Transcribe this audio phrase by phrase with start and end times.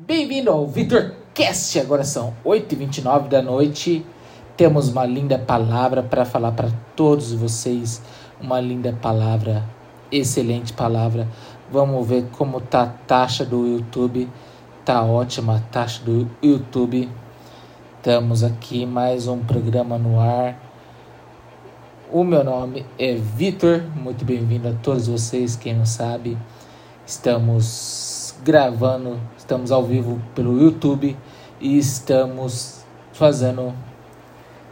[0.00, 1.80] Bem-vindo ao VitorCast.
[1.80, 4.06] Agora são 8h29 da noite.
[4.56, 8.00] Temos uma linda palavra para falar para todos vocês.
[8.40, 9.64] Uma linda palavra,
[10.12, 11.26] excelente palavra.
[11.68, 14.30] Vamos ver como tá a taxa do YouTube.
[14.84, 17.08] Tá ótima a taxa do YouTube.
[17.96, 20.56] Estamos aqui mais um programa no ar.
[22.12, 23.82] O meu nome é Vitor.
[23.96, 25.56] Muito bem-vindo a todos vocês.
[25.56, 26.38] Quem não sabe,
[27.04, 31.16] estamos gravando, estamos ao vivo pelo YouTube
[31.60, 33.74] e estamos fazendo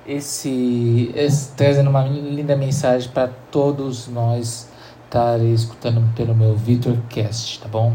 [0.07, 4.69] esse, esse trazendo uma linda mensagem para todos nós
[5.05, 7.95] estarem escutando pelo meu VitorCast, tá bom?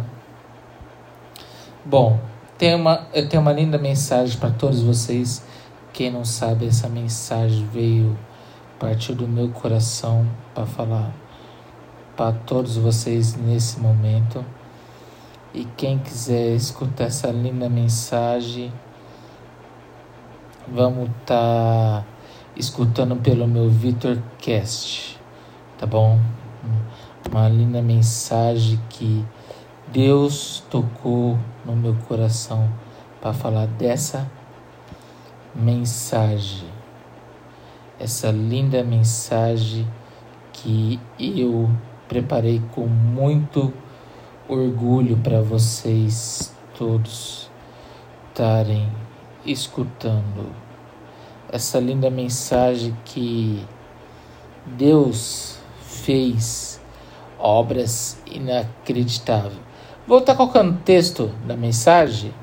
[1.85, 2.19] Bom,
[2.57, 5.43] tem uma, eu tenho uma linda mensagem para todos vocês.
[5.93, 8.17] Quem não sabe, essa mensagem veio
[8.81, 11.13] partir do meu coração para falar
[12.17, 14.43] para todos vocês nesse momento.
[15.53, 18.71] E quem quiser escutar essa linda mensagem,
[20.65, 22.05] vamos estar tá
[22.55, 25.19] escutando pelo meu VitorCast,
[25.77, 26.17] tá bom?
[27.29, 29.25] Uma linda mensagem que
[29.91, 32.69] Deus tocou no meu coração
[33.19, 34.31] para falar dessa
[35.53, 36.69] mensagem,
[37.99, 39.85] essa linda mensagem
[40.53, 41.69] que eu
[42.07, 43.73] preparei com muito
[44.53, 47.49] orgulho para vocês todos
[48.29, 48.91] estarem
[49.45, 50.53] escutando
[51.49, 53.65] essa linda mensagem que
[54.65, 56.81] Deus fez
[57.39, 59.59] obras inacreditáveis.
[60.05, 62.33] Vou estar colocando o texto da mensagem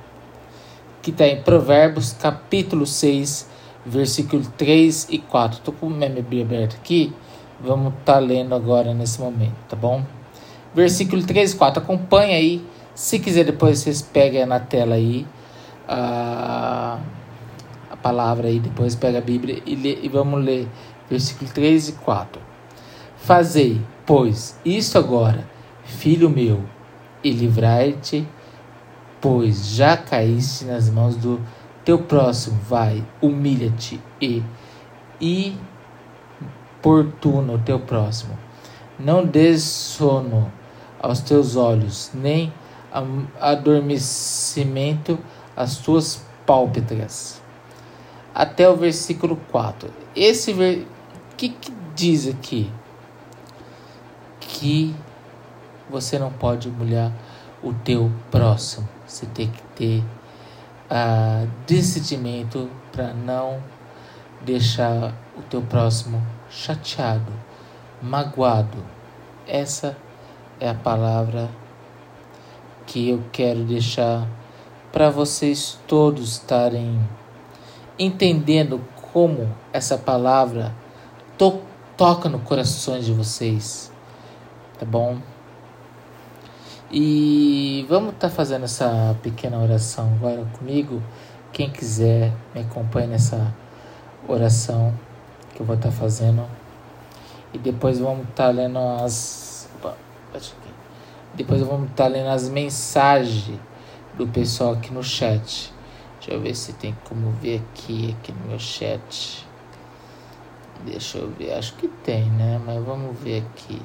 [1.03, 3.49] que está em Provérbios capítulo 6,
[3.85, 5.59] versículo 3 e 4.
[5.59, 7.13] Estou com minha Bíblia aberta aqui.
[7.61, 10.18] Vamos estar tá lendo agora nesse momento, tá bom?
[10.79, 11.83] Versículo 3 e 4.
[11.83, 12.65] Acompanha aí.
[12.95, 15.27] Se quiser, depois vocês peguem na tela aí
[15.89, 17.01] a,
[17.91, 18.61] a palavra aí.
[18.61, 20.69] Depois pega a Bíblia e, lê, e vamos ler
[21.11, 22.41] versículo 3 e 4.
[23.17, 25.45] Fazei, pois, isto agora,
[25.83, 26.63] filho meu,
[27.25, 28.25] e livrai-te,
[29.21, 31.41] pois já caíste nas mãos do
[31.85, 32.57] teu próximo.
[32.69, 34.45] Vai, humilha-te e
[36.79, 38.39] importuna o teu próximo.
[38.97, 40.57] Não des sono
[41.01, 42.53] aos teus olhos, nem
[43.41, 45.19] adormecimento
[45.57, 47.41] às tuas pálpebras.
[48.35, 49.91] Até o versículo 4.
[50.15, 50.87] Esse ver...
[51.37, 52.71] que, que diz aqui?
[54.41, 54.95] Que
[55.91, 57.13] você não pode humilhar
[57.63, 58.89] o teu próximo.
[59.07, 60.05] Você tem que ter
[60.91, 63.63] uh, decidimento para não
[64.45, 67.33] deixar o teu próximo chateado,
[68.01, 68.79] magoado.
[69.47, 70.08] Essa é
[70.67, 71.49] a palavra
[72.87, 74.27] que eu quero deixar
[74.91, 76.99] para vocês todos estarem
[77.99, 78.81] entendendo
[79.13, 80.75] como essa palavra
[81.37, 81.61] to
[81.97, 83.93] toca no corações de vocês,
[84.79, 85.19] tá bom?
[86.91, 91.03] E vamos estar tá fazendo essa pequena oração agora comigo.
[91.53, 93.53] Quem quiser me acompanhe nessa
[94.27, 94.95] oração
[95.55, 96.47] que eu vou estar tá fazendo.
[97.53, 99.48] E depois vamos estar tá lendo as.
[101.35, 103.59] Depois vamos estar tá lendo as mensagens
[104.17, 105.73] do pessoal aqui no chat.
[106.19, 109.47] Deixa eu ver se tem como ver aqui, aqui no meu chat.
[110.85, 112.61] Deixa eu ver, acho que tem, né?
[112.65, 113.81] Mas vamos ver aqui.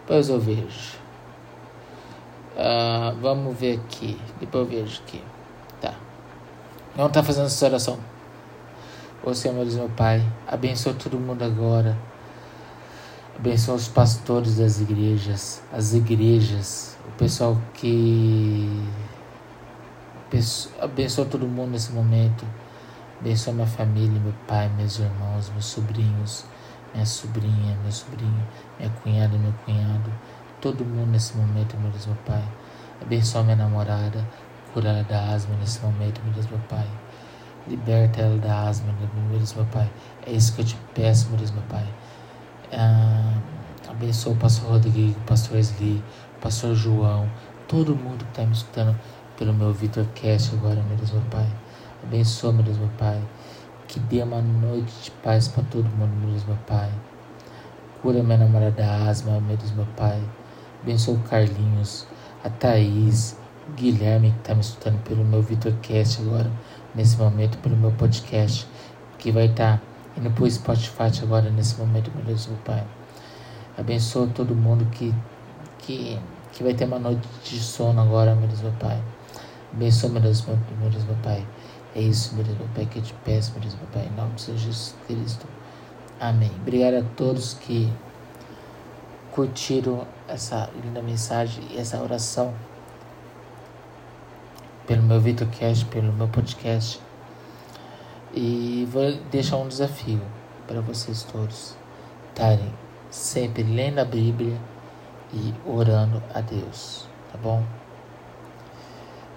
[0.00, 0.98] Depois eu vejo.
[2.56, 4.18] Uh, vamos ver aqui.
[4.40, 5.22] Depois eu vejo aqui.
[5.80, 5.94] Tá.
[6.92, 7.98] Estar tá fazendo essa oração.
[9.22, 11.96] Ô Senhor, meu Deus, meu Pai, abençoa todo mundo agora.
[13.38, 18.66] Abençoa os pastores das igrejas, as igrejas, o pessoal que.
[20.80, 22.46] Abençoa todo mundo nesse momento.
[23.20, 26.44] Abençoa minha família, meu pai, meus irmãos, meus sobrinhos,
[26.94, 28.46] minha sobrinha, meu sobrinho,
[28.78, 30.10] minha cunhada, meu cunhado.
[30.60, 32.42] Todo mundo nesse momento, meu Deus, meu Pai.
[33.02, 34.26] Abençoa minha namorada,
[34.72, 36.86] cura ela da asma nesse momento, meu Deus, meu Pai.
[37.68, 39.90] Liberta ela da asma, meu Deus, meu Pai.
[40.26, 41.86] É isso que eu te peço, meu Deus, meu Pai.
[42.72, 43.40] Ah,
[43.88, 46.02] abençoa o pastor Rodrigo, o pastor Esli,
[46.36, 47.30] o pastor João,
[47.68, 48.98] todo mundo que está me escutando
[49.38, 51.46] pelo meu VitorCast agora, meu Deus, meu Pai.
[52.02, 53.22] Abençoa, meu Deus, meu Pai.
[53.86, 56.90] Que dê uma noite de paz para todo mundo, meu Deus, meu Pai.
[58.02, 60.20] Cura minha namorada da asma, meu Deus, meu Pai.
[60.82, 62.06] Abençoa o Carlinhos,
[62.42, 63.36] a Thaís,
[63.68, 66.50] o Guilherme que está me escutando pelo meu VitorCast agora,
[66.94, 68.66] nesse momento, pelo meu podcast,
[69.18, 69.78] que vai estar.
[69.78, 72.84] Tá indo para o Spotify agora nesse momento, meu Deus, meu Pai.
[73.78, 75.14] Abençoa todo mundo que,
[75.78, 76.18] que,
[76.52, 79.00] que vai ter uma noite de sono agora, meu Deus, meu Pai.
[79.72, 81.46] Abençoa, meu Deus, meu, meu Deus, meu Pai.
[81.94, 84.16] É isso, meu Deus, meu Pai, que eu te peço, meu Deus, meu Pai, em
[84.16, 85.46] nome de Jesus Cristo.
[86.18, 86.50] Amém.
[86.62, 87.92] Obrigado a todos que
[89.32, 92.54] curtiram essa linda mensagem e essa oração
[94.86, 97.05] pelo meu VitorCast, pelo meu podcast.
[98.36, 100.20] E vou deixar um desafio
[100.66, 101.74] para vocês todos
[102.28, 102.70] estarem
[103.10, 104.60] sempre lendo a Bíblia
[105.32, 107.64] e orando a Deus, tá bom?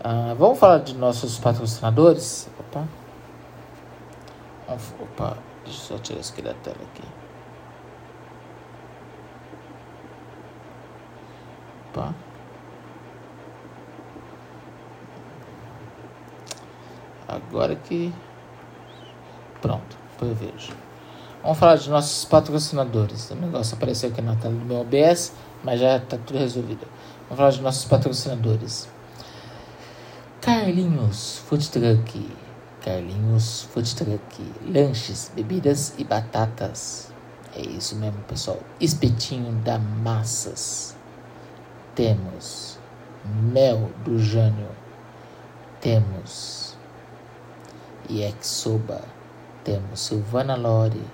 [0.04, 2.50] Ah, vamos falar de nossos patrocinadores?
[2.60, 2.86] Opa.
[4.68, 7.08] Opa, deixa eu só tirar isso aqui da tela aqui.
[11.90, 12.14] Opa.
[17.30, 18.14] Agora que.
[19.62, 20.74] Pronto, eu vejo.
[21.42, 23.32] Vamos falar de nossos patrocinadores.
[23.32, 25.34] O negócio apareceu aqui na tela do meu OBS,
[25.64, 26.86] mas já está tudo resolvido.
[27.24, 28.90] Vamos falar de nossos patrocinadores.
[30.42, 32.30] Carlinhos Food Truck.
[32.82, 34.54] Carlinhos Food Truck.
[34.66, 37.12] Lanches, bebidas e batatas.
[37.56, 38.60] É isso mesmo, pessoal.
[38.80, 40.96] Espetinho da Massas.
[41.96, 42.80] Temos
[43.26, 44.70] Mel do Jânio.
[45.82, 46.78] Temos
[48.10, 49.19] Yakisoba.
[49.70, 51.06] Temos Silvana Lore.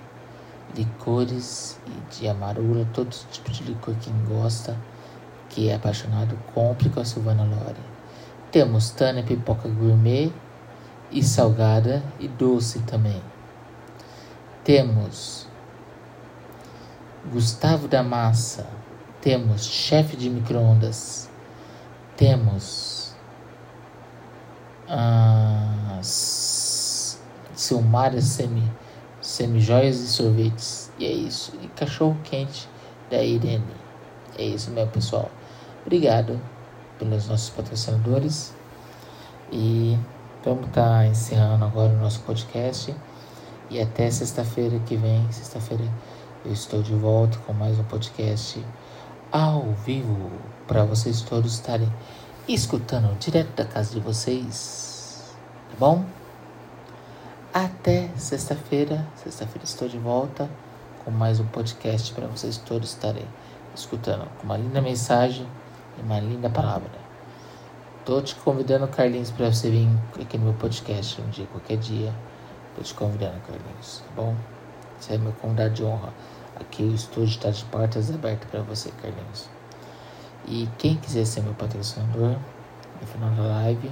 [0.74, 1.78] Licores
[2.10, 4.74] de amarula, todo tipo de licor quem gosta,
[5.50, 7.76] que é apaixonado, compre com a Silvana Lore.
[8.50, 10.32] Temos Tânia Pipoca Gourmet
[11.10, 13.20] e salgada e doce também.
[14.64, 15.46] Temos
[17.30, 18.66] Gustavo da Massa.
[19.20, 21.28] Temos chefe de microondas.
[22.16, 23.14] Temos
[24.88, 26.00] ah,
[27.56, 28.70] Silmara semi,
[29.20, 30.92] semi joias e sorvetes.
[30.98, 31.52] E é isso.
[31.62, 32.68] E cachorro quente
[33.10, 33.64] da Irene.
[34.38, 35.30] É isso, meu pessoal.
[35.84, 36.38] Obrigado
[36.98, 38.54] pelos nossos patrocinadores.
[39.50, 39.98] E
[40.44, 42.94] vamos estar tá encerrando agora o nosso podcast.
[43.70, 45.84] E até sexta-feira que vem, sexta-feira,
[46.44, 48.62] eu estou de volta com mais um podcast
[49.32, 50.30] ao vivo
[50.68, 51.92] para vocês todos estarem
[52.46, 55.34] escutando direto da casa de vocês.
[55.70, 56.15] Tá bom?
[57.58, 59.08] Até sexta-feira.
[59.14, 60.46] Sexta-feira estou de volta
[61.02, 63.26] com mais um podcast para vocês todos estarem
[63.74, 65.48] escutando com uma linda mensagem
[65.98, 66.90] e uma linda palavra.
[68.04, 69.88] Tô te convidando, Carlinhos, para você vir
[70.20, 72.12] aqui no meu podcast um dia, qualquer dia.
[72.76, 74.36] Tô te convidando, Carlinhos, tá bom?
[75.00, 76.12] Você é meu convidado de honra.
[76.60, 79.48] Aqui o estúdio está de portas abertas para você, Carlinhos.
[80.46, 82.36] E quem quiser ser meu patrocinador,
[83.00, 83.90] no final da live,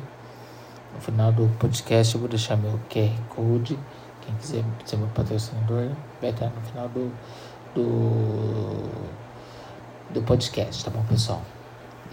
[0.94, 3.78] no final do podcast, eu vou deixar meu QR Code.
[4.22, 7.12] Quem quiser ser meu patrocinador, vai estar no final do,
[7.74, 8.90] do,
[10.14, 11.42] do podcast, tá bom, pessoal?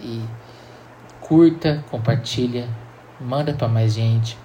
[0.02, 0.22] e
[1.20, 2.68] curta, compartilha,
[3.20, 4.36] manda para mais gente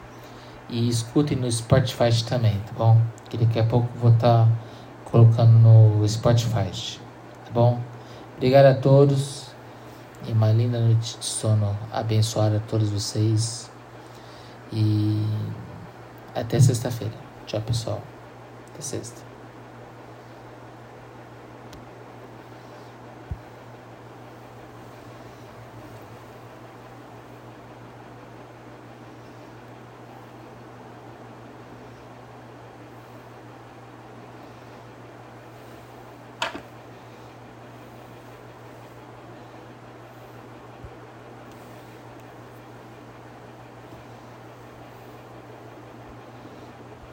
[0.69, 3.01] e escute no Spotify também, tá bom?
[3.30, 4.50] Que daqui a pouco vou estar tá
[5.06, 6.69] colocando no Spotify,
[7.45, 7.80] tá bom?
[8.36, 9.48] Obrigado a todos
[10.28, 13.72] e uma linda noite de sono abençoada a todos vocês
[14.72, 15.24] e
[16.36, 17.14] até sexta-feira.
[17.46, 18.02] Tchau, pessoal.
[18.74, 19.22] Até sexta.